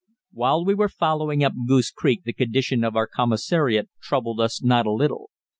[0.31, 4.87] While we were following up Goose Creek the condition of our commissariat troubled us not
[4.87, 5.29] a little.